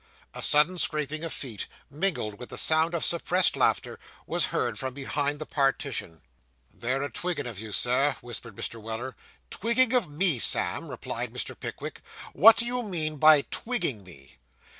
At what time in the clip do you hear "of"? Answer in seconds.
1.23-1.31, 2.95-3.05, 7.45-7.59, 9.93-10.09